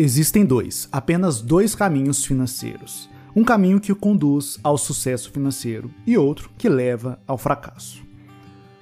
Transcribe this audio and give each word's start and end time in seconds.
Existem 0.00 0.46
dois, 0.46 0.88
apenas 0.92 1.40
dois 1.40 1.74
caminhos 1.74 2.24
financeiros. 2.24 3.10
Um 3.34 3.42
caminho 3.42 3.80
que 3.80 3.92
conduz 3.92 4.56
ao 4.62 4.78
sucesso 4.78 5.28
financeiro 5.32 5.90
e 6.06 6.16
outro 6.16 6.52
que 6.56 6.68
leva 6.68 7.18
ao 7.26 7.36
fracasso. 7.36 8.00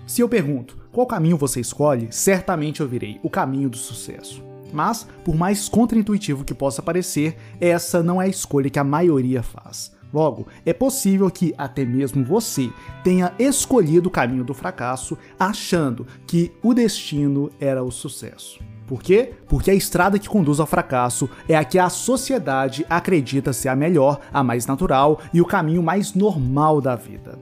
Se 0.06 0.20
eu 0.20 0.28
pergunto 0.28 0.76
qual 0.92 1.06
caminho 1.06 1.38
você 1.38 1.58
escolhe, 1.58 2.08
certamente 2.10 2.82
eu 2.82 2.86
virei 2.86 3.18
o 3.22 3.30
caminho 3.30 3.70
do 3.70 3.78
sucesso. 3.78 4.44
Mas, 4.74 5.06
por 5.24 5.34
mais 5.34 5.70
contraintuitivo 5.70 6.44
que 6.44 6.52
possa 6.52 6.82
parecer, 6.82 7.38
essa 7.58 8.02
não 8.02 8.20
é 8.20 8.26
a 8.26 8.28
escolha 8.28 8.68
que 8.68 8.78
a 8.78 8.84
maioria 8.84 9.42
faz. 9.42 9.96
Logo, 10.12 10.46
é 10.66 10.74
possível 10.74 11.30
que 11.30 11.54
até 11.56 11.82
mesmo 11.82 12.22
você 12.26 12.70
tenha 13.02 13.32
escolhido 13.38 14.10
o 14.10 14.12
caminho 14.12 14.44
do 14.44 14.52
fracasso 14.52 15.16
achando 15.40 16.06
que 16.26 16.52
o 16.62 16.74
destino 16.74 17.50
era 17.58 17.82
o 17.82 17.90
sucesso. 17.90 18.60
Por 18.86 19.02
quê? 19.02 19.32
Porque 19.48 19.70
a 19.70 19.74
estrada 19.74 20.18
que 20.18 20.28
conduz 20.28 20.60
ao 20.60 20.66
fracasso 20.66 21.28
é 21.48 21.56
a 21.56 21.64
que 21.64 21.78
a 21.78 21.88
sociedade 21.88 22.86
acredita 22.88 23.52
ser 23.52 23.68
a 23.68 23.76
melhor, 23.76 24.20
a 24.32 24.44
mais 24.44 24.66
natural 24.66 25.20
e 25.34 25.40
o 25.40 25.46
caminho 25.46 25.82
mais 25.82 26.14
normal 26.14 26.80
da 26.80 26.94
vida. 26.94 27.38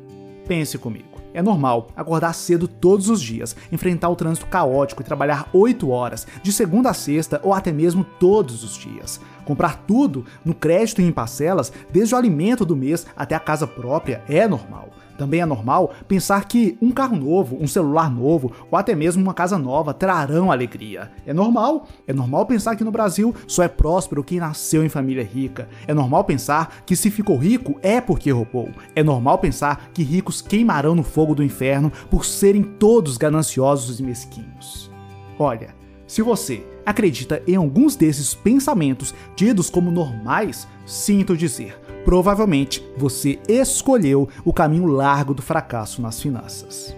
Pense 0.47 0.79
comigo. 0.79 1.15
É 1.35 1.43
normal 1.43 1.89
acordar 1.97 2.33
cedo 2.33 2.69
todos 2.69 3.09
os 3.11 3.21
dias, 3.21 3.57
enfrentar 3.73 4.09
o 4.09 4.15
trânsito 4.15 4.47
caótico 4.47 5.03
e 5.03 5.05
trabalhar 5.05 5.49
8 5.53 5.91
horas, 5.91 6.27
de 6.43 6.53
segunda 6.53 6.91
a 6.91 6.95
sexta 6.95 7.41
ou 7.43 7.53
até 7.53 7.73
mesmo 7.73 8.05
todos 8.05 8.63
os 8.63 8.79
dias. 8.79 9.21
Comprar 9.45 9.83
tudo 9.85 10.25
no 10.45 10.55
crédito 10.55 11.03
e 11.03 11.05
em 11.05 11.11
parcelas, 11.11 11.73
desde 11.91 12.15
o 12.15 12.19
alimento 12.19 12.65
do 12.65 12.77
mês 12.77 13.05
até 13.17 13.35
a 13.35 13.41
casa 13.41 13.67
própria, 13.67 14.23
é 14.29 14.47
normal. 14.47 14.91
Também 15.17 15.41
é 15.41 15.47
normal 15.47 15.93
pensar 16.09 16.45
que 16.47 16.77
um 16.81 16.91
carro 16.91 17.17
novo, 17.17 17.57
um 17.61 17.67
celular 17.67 18.11
novo 18.11 18.53
ou 18.71 18.79
até 18.79 18.95
mesmo 18.95 19.23
uma 19.23 19.35
casa 19.35 19.57
nova 19.59 19.95
trarão 19.95 20.51
alegria. 20.51 21.11
É 21.27 21.33
normal. 21.33 21.87
É 22.07 22.13
normal 22.13 22.47
pensar 22.47 22.77
que 22.77 22.85
no 22.85 22.91
Brasil 22.91 23.35
só 23.47 23.63
é 23.63 23.69
próspero 23.69 24.25
quem 24.25 24.41
nasceu 24.41 24.85
em 24.85 24.89
família 24.89 25.25
rica. 25.25 25.69
É 25.87 25.95
normal 25.95 26.25
pensar 26.25 26.83
que 26.85 26.97
se 26.97 27.11
ficou 27.11 27.37
rico 27.37 27.79
é 27.83 28.01
porque 28.01 28.31
roubou. 28.31 28.69
É 28.95 29.03
normal 29.03 29.39
pensar 29.39 29.91
que 29.93 30.03
ricos 30.03 30.43
queimarão 30.43 30.95
no 30.95 31.03
fogo 31.03 31.35
do 31.35 31.45
inferno 31.45 31.93
por 32.11 32.25
serem 32.25 32.63
todos 32.63 33.17
gananciosos 33.17 34.01
e 34.01 34.03
mesquinhos. 34.03 34.91
Olha, 35.39 35.75
se 36.07 36.23
você 36.23 36.65
acredita 36.85 37.43
em 37.47 37.57
alguns 37.57 37.97
desses 37.97 38.35
pensamentos 38.35 39.15
tidos 39.35 39.71
como 39.71 39.91
normais, 39.91 40.69
sinto 40.85 41.37
dizer, 41.37 41.79
provavelmente 42.05 42.85
você 42.97 43.39
escolheu 43.49 44.29
o 44.45 44.53
caminho 44.53 44.87
largo 44.87 45.35
do 45.35 45.43
fracasso 45.43 46.03
nas 46.03 46.21
finanças. 46.21 46.95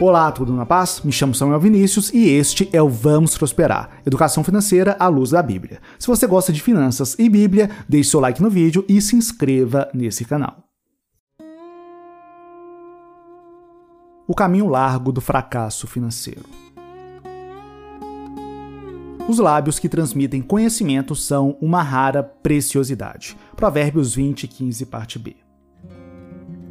Olá, 0.00 0.30
tudo 0.32 0.52
na 0.52 0.66
paz? 0.66 1.00
Me 1.04 1.12
chamo 1.12 1.34
Samuel 1.34 1.60
Vinícius 1.60 2.12
e 2.12 2.28
este 2.28 2.68
é 2.72 2.82
o 2.82 2.88
Vamos 2.88 3.38
Prosperar, 3.38 4.02
Educação 4.04 4.42
Financeira 4.42 4.96
à 4.98 5.08
Luz 5.08 5.30
da 5.30 5.40
Bíblia. 5.40 5.80
Se 5.98 6.08
você 6.08 6.26
gosta 6.26 6.52
de 6.52 6.60
finanças 6.60 7.16
e 7.18 7.28
Bíblia, 7.28 7.70
deixe 7.88 8.10
seu 8.10 8.20
like 8.20 8.42
no 8.42 8.50
vídeo 8.50 8.84
e 8.88 9.00
se 9.00 9.16
inscreva 9.16 9.88
nesse 9.94 10.24
canal. 10.24 10.64
O 14.26 14.34
caminho 14.34 14.66
largo 14.66 15.12
do 15.12 15.20
fracasso 15.20 15.86
financeiro. 15.86 16.63
Os 19.26 19.38
lábios 19.38 19.78
que 19.78 19.88
transmitem 19.88 20.42
conhecimento 20.42 21.14
são 21.16 21.56
uma 21.58 21.82
rara 21.82 22.22
preciosidade. 22.22 23.34
Provérbios 23.56 24.14
20, 24.14 24.46
15, 24.46 24.84
parte 24.84 25.18
B. 25.18 25.34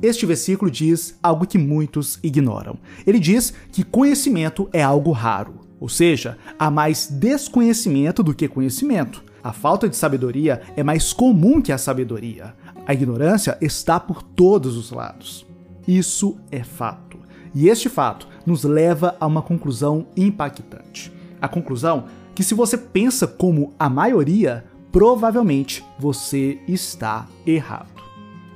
Este 0.04 0.24
versículo 0.28 0.70
diz 0.70 1.18
algo 1.24 1.48
que 1.48 1.58
muitos 1.58 2.20
ignoram. 2.22 2.78
Ele 3.08 3.20
diz 3.20 3.54
que 3.72 3.84
conhecimento 3.84 4.70
é 4.72 4.84
algo 4.84 5.12
raro, 5.12 5.62
ou 5.80 5.90
seja, 5.90 6.38
há 6.60 6.70
mais 6.70 7.08
desconhecimento 7.08 8.22
do 8.22 8.36
que 8.36 8.48
conhecimento. 8.48 9.24
A 9.44 9.52
falta 9.52 9.90
de 9.90 9.96
sabedoria 9.96 10.62
é 10.76 10.84
mais 10.84 11.12
comum 11.12 11.60
que 11.60 11.72
a 11.72 11.78
sabedoria. 11.80 12.54
A 12.86 12.94
ignorância 12.94 13.58
está 13.62 14.00
por 14.00 14.22
todos 14.22 14.78
os 14.78 14.92
lados. 14.92 15.44
Isso 15.88 16.38
é 16.52 16.64
fato. 16.64 17.18
E 17.56 17.68
este 17.68 17.90
fato 17.90 18.28
nos 18.46 18.64
leva 18.64 19.16
a 19.20 19.26
uma 19.26 19.42
conclusão 19.42 20.06
impactante. 20.16 21.12
A 21.42 21.48
conclusão 21.48 22.06
que 22.36 22.44
se 22.44 22.54
você 22.54 22.78
pensa 22.78 23.28
como 23.28 23.74
a 23.78 23.90
maioria, 23.90 24.66
provavelmente 24.92 25.84
você 26.00 26.60
está 26.68 27.28
errado. 27.46 28.02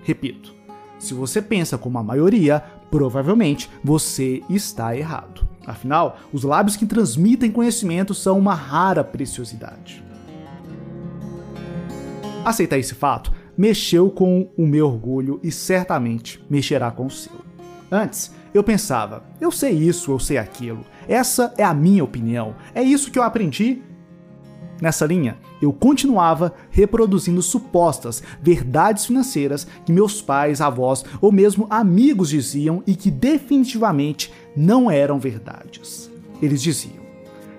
Repito, 0.04 0.54
se 1.00 1.14
você 1.14 1.42
pensa 1.42 1.78
como 1.78 1.98
a 1.98 2.04
maioria, 2.04 2.64
provavelmente 2.90 3.70
você 3.84 4.42
está 4.50 4.96
errado. 4.96 5.48
Afinal, 5.66 6.18
os 6.32 6.44
lábios 6.44 6.76
que 6.78 6.86
transmitem 6.86 7.52
conhecimento 7.52 8.14
são 8.14 8.40
uma 8.40 8.56
rara 8.56 9.04
preciosidade. 9.04 10.04
Aceitar 12.46 12.78
esse 12.78 12.96
fato 12.96 13.34
mexeu 13.58 14.10
com 14.10 14.50
o 14.58 14.66
meu 14.66 14.88
orgulho 14.88 15.40
e 15.44 15.52
certamente 15.52 16.42
mexerá 16.50 16.90
com 16.92 17.08
o 17.08 17.12
seu. 17.12 17.34
Antes, 17.92 18.32
eu 18.58 18.64
pensava, 18.64 19.24
eu 19.40 19.52
sei 19.52 19.72
isso, 19.72 20.12
eu 20.12 20.20
sei 20.20 20.38
aquilo, 20.38 20.86
essa 21.08 21.54
é 21.58 21.64
a 21.64 21.74
minha 21.74 22.04
opinião, 22.04 22.56
é 22.74 22.82
isso 22.82 23.12
que 23.12 23.20
eu 23.20 23.24
aprendi. 23.24 23.82
Nessa 24.80 25.06
linha, 25.08 25.38
eu 25.60 25.74
continuava 25.74 26.54
reproduzindo 26.70 27.42
supostas 27.42 28.22
verdades 28.40 29.08
financeiras 29.08 29.66
que 29.84 29.92
meus 29.92 30.22
pais, 30.22 30.62
avós 30.62 31.04
ou 31.20 31.32
mesmo 31.32 31.66
amigos 31.70 32.30
diziam 32.30 32.84
e 32.86 32.96
que 32.96 33.10
definitivamente 33.10 34.32
não 34.56 34.90
eram 34.92 35.18
verdades. 35.18 36.12
Eles 36.42 36.62
diziam: 36.62 37.04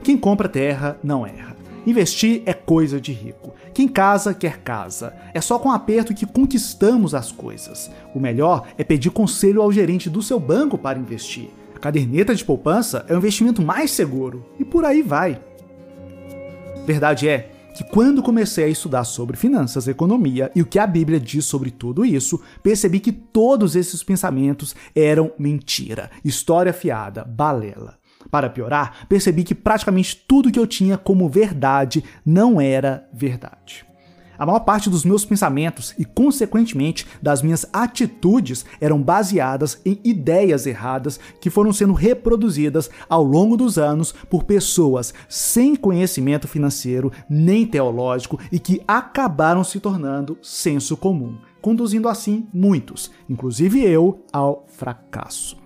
quem 0.04 0.16
compra 0.16 0.48
terra 0.48 0.96
não 1.02 1.26
erra. 1.26 1.57
Investir 1.88 2.42
é 2.44 2.52
coisa 2.52 3.00
de 3.00 3.12
rico. 3.12 3.54
Quem 3.72 3.88
casa 3.88 4.34
quer 4.34 4.58
casa. 4.58 5.14
É 5.32 5.40
só 5.40 5.58
com 5.58 5.72
aperto 5.72 6.12
que 6.12 6.26
conquistamos 6.26 7.14
as 7.14 7.32
coisas. 7.32 7.90
O 8.14 8.20
melhor 8.20 8.66
é 8.76 8.84
pedir 8.84 9.08
conselho 9.10 9.62
ao 9.62 9.72
gerente 9.72 10.10
do 10.10 10.20
seu 10.20 10.38
banco 10.38 10.76
para 10.76 10.98
investir. 10.98 11.48
A 11.74 11.78
caderneta 11.78 12.34
de 12.34 12.44
poupança 12.44 13.06
é 13.08 13.14
o 13.14 13.16
investimento 13.16 13.62
mais 13.62 13.90
seguro. 13.90 14.44
E 14.60 14.66
por 14.66 14.84
aí 14.84 15.00
vai. 15.00 15.40
Verdade 16.84 17.26
é 17.26 17.52
que 17.74 17.82
quando 17.84 18.22
comecei 18.22 18.64
a 18.64 18.68
estudar 18.68 19.04
sobre 19.04 19.38
finanças, 19.38 19.88
economia 19.88 20.52
e 20.54 20.60
o 20.60 20.66
que 20.66 20.78
a 20.78 20.86
Bíblia 20.86 21.18
diz 21.18 21.46
sobre 21.46 21.70
tudo 21.70 22.04
isso, 22.04 22.38
percebi 22.62 23.00
que 23.00 23.12
todos 23.12 23.74
esses 23.74 24.02
pensamentos 24.02 24.76
eram 24.94 25.32
mentira, 25.38 26.10
história 26.22 26.74
fiada, 26.74 27.24
balela. 27.24 27.97
Para 28.30 28.50
piorar, 28.50 29.06
percebi 29.08 29.44
que 29.44 29.54
praticamente 29.54 30.16
tudo 30.28 30.50
que 30.50 30.58
eu 30.58 30.66
tinha 30.66 30.98
como 30.98 31.28
verdade 31.28 32.04
não 32.24 32.60
era 32.60 33.08
verdade. 33.12 33.88
A 34.38 34.46
maior 34.46 34.60
parte 34.60 34.88
dos 34.88 35.04
meus 35.04 35.24
pensamentos 35.24 35.92
e, 35.98 36.04
consequentemente, 36.04 37.04
das 37.20 37.42
minhas 37.42 37.66
atitudes 37.72 38.64
eram 38.80 39.02
baseadas 39.02 39.80
em 39.84 39.98
ideias 40.04 40.64
erradas 40.64 41.18
que 41.40 41.50
foram 41.50 41.72
sendo 41.72 41.92
reproduzidas 41.92 42.88
ao 43.08 43.24
longo 43.24 43.56
dos 43.56 43.78
anos 43.78 44.12
por 44.30 44.44
pessoas 44.44 45.12
sem 45.28 45.74
conhecimento 45.74 46.46
financeiro 46.46 47.10
nem 47.28 47.66
teológico 47.66 48.38
e 48.52 48.60
que 48.60 48.80
acabaram 48.86 49.64
se 49.64 49.80
tornando 49.80 50.38
senso 50.40 50.96
comum, 50.96 51.36
conduzindo 51.60 52.08
assim 52.08 52.46
muitos, 52.54 53.10
inclusive 53.28 53.82
eu, 53.82 54.24
ao 54.32 54.64
fracasso. 54.68 55.56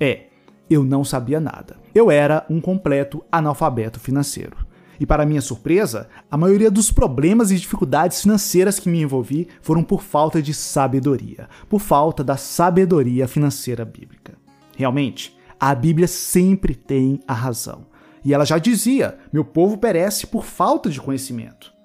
É, 0.00 0.24
eu 0.68 0.84
não 0.84 1.04
sabia 1.04 1.40
nada. 1.40 1.76
Eu 1.94 2.10
era 2.10 2.44
um 2.50 2.60
completo 2.60 3.24
analfabeto 3.30 4.00
financeiro. 4.00 4.66
E 4.98 5.06
para 5.06 5.26
minha 5.26 5.40
surpresa, 5.40 6.08
a 6.30 6.36
maioria 6.36 6.70
dos 6.70 6.90
problemas 6.90 7.50
e 7.50 7.56
dificuldades 7.56 8.22
financeiras 8.22 8.78
que 8.78 8.88
me 8.88 9.02
envolvi 9.02 9.48
foram 9.60 9.82
por 9.82 10.02
falta 10.02 10.40
de 10.40 10.54
sabedoria, 10.54 11.48
por 11.68 11.80
falta 11.80 12.24
da 12.24 12.36
sabedoria 12.36 13.28
financeira 13.28 13.84
bíblica. 13.84 14.34
Realmente, 14.76 15.36
a 15.60 15.74
Bíblia 15.74 16.08
sempre 16.08 16.74
tem 16.74 17.20
a 17.26 17.34
razão. 17.34 17.86
E 18.24 18.34
ela 18.34 18.44
já 18.44 18.58
dizia: 18.58 19.18
meu 19.32 19.44
povo 19.44 19.78
perece 19.78 20.26
por 20.26 20.44
falta 20.44 20.90
de 20.90 21.00
conhecimento. 21.00 21.75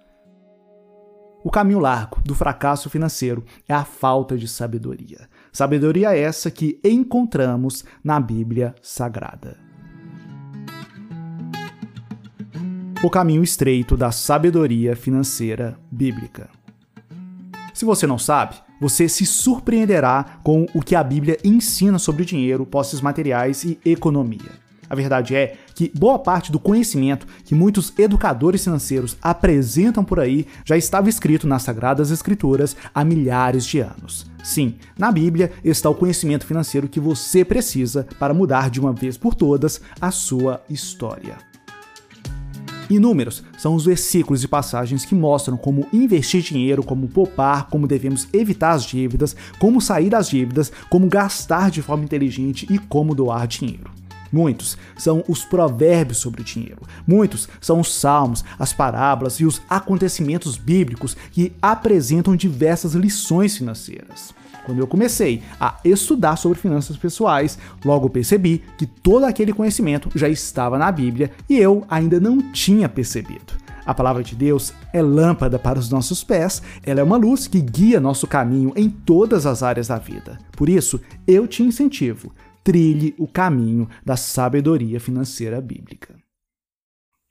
O 1.44 1.50
caminho 1.50 1.80
largo 1.80 2.22
do 2.24 2.36
fracasso 2.36 2.88
financeiro 2.88 3.44
é 3.68 3.74
a 3.74 3.84
falta 3.84 4.38
de 4.38 4.48
sabedoria. 4.48 5.28
Sabedoria 5.52 6.16
essa 6.16 6.52
que 6.52 6.80
encontramos 6.84 7.84
na 8.04 8.20
Bíblia 8.20 8.76
Sagrada. 8.82 9.58
O 13.04 13.10
caminho 13.10 13.44
estreito 13.44 13.98
da 13.98 14.12
sabedoria 14.12 14.96
financeira 14.96 15.76
bíblica. 15.92 16.48
Se 17.74 17.86
você 17.86 18.06
não 18.06 18.20
sabe, 18.20 18.58
você 18.80 19.10
se 19.10 19.26
surpreenderá 19.26 20.40
com 20.44 20.68
o 20.76 20.82
que 20.82 20.96
a 20.96 21.04
Bíblia 21.04 21.40
ensina 21.44 21.98
sobre 21.98 22.24
dinheiro, 22.24 22.68
posses 22.68 23.02
materiais 23.02 23.64
e 23.64 23.80
economia. 23.84 24.52
A 24.92 24.96
verdade 24.96 25.34
é 25.34 25.56
que 25.74 25.90
boa 25.96 26.20
parte 26.20 26.52
do 26.52 26.60
conhecimento 26.60 27.26
que 27.46 27.56
muitos 27.56 27.94
educadores 27.98 28.66
financeiros 28.66 29.16
apresentam 29.22 30.04
por 30.04 30.20
aí 30.20 30.46
já 30.66 30.76
estava 30.76 31.08
escrito 31.08 31.48
nas 31.48 31.64
Sagradas 31.64 32.12
Escrituras 32.12 32.76
há 32.94 33.02
milhares 33.06 33.66
de 33.66 33.80
anos. 33.80 34.30
Sim, 34.44 34.76
na 35.00 35.10
Bíblia 35.10 35.54
está 35.64 35.90
o 35.90 35.96
conhecimento 35.96 36.46
financeiro 36.46 36.90
que 36.90 37.00
você 37.00 37.46
precisa 37.46 38.06
para 38.20 38.34
mudar 38.34 38.70
de 38.70 38.82
uma 38.82 38.92
vez 38.92 39.16
por 39.16 39.34
todas 39.34 39.80
a 40.02 40.12
sua 40.12 40.62
história. 40.70 41.38
Inúmeros 42.90 43.46
são 43.58 43.76
os 43.76 43.86
versículos 43.86 44.44
e 44.44 44.48
passagens 44.50 45.06
que 45.06 45.16
mostram 45.16 45.56
como 45.56 45.88
investir 45.94 46.42
dinheiro, 46.42 46.84
como 46.84 47.08
poupar, 47.08 47.70
como 47.70 47.88
devemos 47.88 48.28
evitar 48.34 48.72
as 48.72 48.84
dívidas, 48.84 49.38
como 49.58 49.80
sair 49.80 50.10
das 50.10 50.28
dívidas, 50.28 50.70
como 50.90 51.08
gastar 51.08 51.72
de 51.72 51.82
forma 51.82 52.04
inteligente 52.04 52.68
e 52.70 52.78
como 52.78 53.16
doar 53.16 53.48
dinheiro. 53.48 54.01
Muitos 54.32 54.78
são 54.98 55.24
os 55.28 55.44
provérbios 55.44 56.20
sobre 56.20 56.42
o 56.42 56.46
dinheiro. 56.46 56.82
Muitos 57.06 57.50
são 57.60 57.80
os 57.80 57.94
salmos, 57.94 58.44
as 58.58 58.72
parábolas 58.74 59.40
e 59.40 59.46
os 59.46 59.62
acontecimentos 59.70 60.58
bíblicos 60.58 61.16
que 61.32 61.54
apresentam 61.62 62.36
diversas 62.36 62.94
lições 62.94 63.58
financeiras. 63.58 64.34
Quando 64.66 64.80
eu 64.80 64.88
comecei 64.88 65.42
a 65.60 65.80
estudar 65.84 66.36
sobre 66.36 66.60
finanças 66.60 66.96
pessoais, 66.96 67.58
logo 67.84 68.10
percebi 68.10 68.64
que 68.78 68.86
todo 68.86 69.26
aquele 69.26 69.54
conhecimento 69.54 70.10
já 70.16 70.30
estava 70.30 70.78
na 70.78 70.92
Bíblia 70.92 71.32
e 71.50 71.58
eu 71.58 71.84
ainda 71.90 72.20
não 72.20 72.40
tinha 72.52 72.88
percebido. 72.88 73.60
A 73.84 73.94
palavra 73.94 74.24
de 74.24 74.36
Deus 74.36 74.74
é 74.94 75.02
lâmpada 75.02 75.58
para 75.58 75.80
os 75.80 75.90
nossos 75.90 76.24
pés, 76.24 76.62
ela 76.84 77.00
é 77.00 77.04
uma 77.04 77.18
luz 77.18 77.48
que 77.48 77.60
guia 77.60 78.00
nosso 78.00 78.28
caminho 78.28 78.72
em 78.76 78.88
todas 78.88 79.48
as 79.48 79.64
áreas 79.64 79.88
da 79.88 79.98
vida. 79.98 80.38
Por 80.52 80.70
isso, 80.70 81.02
eu 81.28 81.48
te 81.48 81.64
incentivo, 81.64 82.32
trilhe 82.64 83.16
o 83.18 83.28
caminho 83.28 83.88
da 84.06 84.16
sabedoria 84.16 85.00
financeira 85.00 85.60
bíblica. 85.62 86.16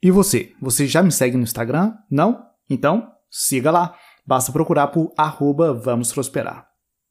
E 0.01 0.09
você? 0.09 0.53
Você 0.61 0.87
já 0.87 1.03
me 1.03 1.11
segue 1.11 1.37
no 1.37 1.43
Instagram? 1.43 1.93
Não? 2.09 2.43
Então, 2.69 3.11
siga 3.29 3.69
lá. 3.69 3.95
Basta 4.25 4.51
procurar 4.51 4.87
por 4.87 5.13
arroba 5.17 5.73
Vamos 5.73 6.11
Prosperar. 6.11 6.67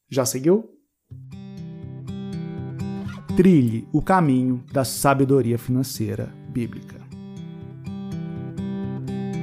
Já 0.08 0.24
seguiu? 0.24 0.68
Trilhe 3.36 3.86
o 3.92 4.02
caminho 4.02 4.64
da 4.72 4.84
sabedoria 4.84 5.56
financeira 5.58 6.26
bíblica. 6.48 7.00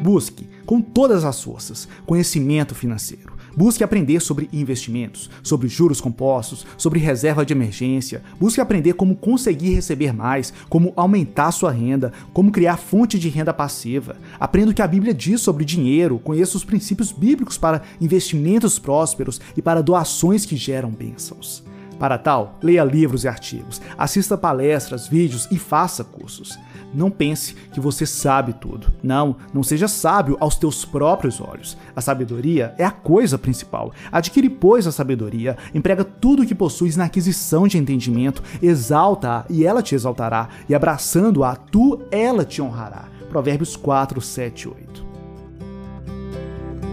Busque, 0.04 0.48
com 0.66 0.82
todas 0.82 1.24
as 1.24 1.42
forças, 1.42 1.88
conhecimento 2.06 2.76
financeiro. 2.76 3.37
Busque 3.58 3.84
aprender 3.84 4.20
sobre 4.20 4.48
investimentos, 4.54 5.32
sobre 5.42 5.68
juros 5.68 6.00
compostos, 6.00 6.64
sobre 6.78 7.00
reserva 7.00 7.44
de 7.44 7.54
emergência. 7.54 8.22
Busque 8.40 8.62
aprender 8.62 8.94
como 8.94 9.16
conseguir 9.16 9.74
receber 9.74 10.14
mais, 10.14 10.54
como 10.70 10.94
aumentar 10.96 11.52
sua 11.52 11.72
renda, 11.72 12.14
como 12.32 12.52
criar 12.52 12.78
fonte 12.78 13.18
de 13.18 13.30
renda 13.30 13.52
passiva. 13.52 14.16
Aprenda 14.40 14.70
o 14.70 14.74
que 14.76 14.82
a 14.84 14.88
Bíblia 14.88 15.12
diz 15.12 15.42
sobre 15.42 15.66
dinheiro, 15.66 16.20
conheça 16.20 16.56
os 16.56 16.64
princípios 16.64 17.12
bíblicos 17.12 17.58
para 17.58 17.82
investimentos 18.00 18.78
prósperos 18.78 19.42
e 19.58 19.62
para 19.62 19.82
doações 19.82 20.46
que 20.46 20.56
geram 20.56 20.92
bênçãos. 20.92 21.64
Para 22.00 22.18
tal, 22.18 22.58
leia 22.62 22.84
livros 22.84 23.24
e 23.24 23.28
artigos, 23.28 23.82
assista 23.98 24.38
palestras, 24.38 25.08
vídeos 25.08 25.48
e 25.50 25.58
faça 25.58 26.04
cursos. 26.04 26.58
Não 26.94 27.10
pense 27.10 27.54
que 27.74 27.80
você 27.80 28.06
sabe 28.06 28.54
tudo. 28.54 28.94
Não, 29.04 29.36
não 29.54 29.62
seja 29.62 29.88
sábio 29.88 30.38
aos 30.40 30.56
teus 30.56 30.86
próprios 30.86 31.42
olhos. 31.42 31.78
A 31.96 32.02
sabedoria 32.02 32.74
é 32.78 32.86
a 32.86 32.92
coisa 32.92 33.38
principal. 33.38 33.92
Adquire, 34.12 34.50
pois, 34.50 34.88
a 34.88 34.92
sabedoria, 34.92 35.58
emprega 35.74 36.04
tudo 36.04 36.44
o 36.44 36.46
que 36.46 36.56
possuis 36.56 36.96
na 36.96 37.06
aquisição 37.06 37.68
de 37.68 37.78
entendimento, 37.78 38.42
exalta-a 38.62 39.46
e 39.50 39.66
ela 39.66 39.82
te 39.82 39.96
exaltará, 39.96 40.50
e 40.70 40.76
abraçando-a, 40.76 41.56
tu 41.56 42.02
ela 42.10 42.46
te 42.46 42.62
honrará. 42.62 43.06
Provérbios 43.30 43.76
4, 43.76 44.22
7, 44.22 44.70
8. 44.70 45.06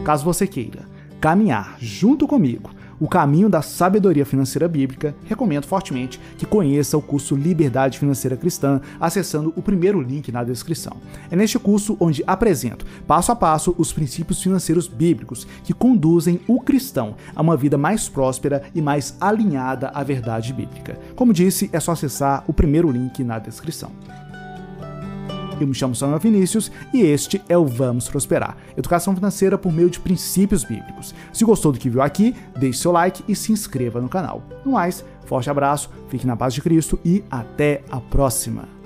Caso 0.05 0.25
você 0.25 0.47
queira 0.47 0.83
caminhar 1.21 1.77
junto 1.79 2.27
comigo 2.27 2.71
o 3.05 3.07
caminho 3.07 3.51
da 3.51 3.61
sabedoria 3.61 4.25
financeira 4.25 4.67
bíblica, 4.67 5.15
recomendo 5.27 5.67
fortemente 5.67 6.19
que 6.39 6.47
conheça 6.47 6.97
o 6.97 7.03
curso 7.03 7.37
Liberdade 7.37 7.99
Financeira 7.99 8.35
Cristã 8.35 8.81
acessando 8.99 9.53
o 9.55 9.61
primeiro 9.61 10.01
link 10.01 10.33
na 10.33 10.43
descrição. 10.43 10.97
É 11.31 11.37
neste 11.37 11.59
curso 11.59 11.99
onde 12.01 12.25
apresento 12.27 12.87
passo 13.07 13.31
a 13.31 13.37
passo 13.37 13.75
os 13.77 13.93
princípios 13.93 14.43
financeiros 14.43 14.89
bíblicos 14.89 15.47
que 15.63 15.75
conduzem 15.75 16.41
o 16.49 16.63
cristão 16.63 17.15
a 17.37 17.43
uma 17.43 17.59
vida 17.59 17.77
mais 17.77 18.09
próspera 18.09 18.63
e 18.75 18.81
mais 18.81 19.15
alinhada 19.21 19.89
à 19.89 20.03
verdade 20.03 20.55
bíblica. 20.55 20.99
Como 21.15 21.35
disse, 21.35 21.69
é 21.75 21.81
só 21.81 21.93
acessar 21.93 22.43
o 22.47 22.55
primeiro 22.55 22.91
link 22.91 23.23
na 23.23 23.39
descrição. 23.39 23.93
Eu 25.61 25.67
me 25.67 25.75
chamo 25.75 25.95
Samuel 25.95 26.19
Vinícius 26.19 26.71
e 26.93 27.03
este 27.03 27.41
é 27.49 27.57
o 27.57 27.65
Vamos 27.65 28.09
Prosperar, 28.09 28.57
educação 28.77 29.15
financeira 29.15 29.57
por 29.57 29.73
meio 29.73 29.89
de 29.89 30.01
princípios 30.01 30.65
bíblicos. 30.65 31.15
Se 31.33 31.45
gostou 31.45 31.73
do 31.73 31.79
que 31.79 31.89
viu 31.89 32.03
aqui, 32.03 32.35
deixe 32.57 32.81
seu 32.81 32.93
like 32.93 33.23
e 33.29 33.37
se 33.37 33.53
inscreva 33.53 34.01
no 34.01 34.09
canal. 34.09 34.43
No 34.65 34.73
mais, 34.73 35.05
forte 35.27 35.49
abraço, 35.49 35.91
fique 36.09 36.27
na 36.27 36.37
paz 36.37 36.55
de 36.55 36.61
Cristo 36.61 36.99
e 37.05 37.23
até 37.31 37.83
a 37.91 38.01
próxima. 38.01 38.84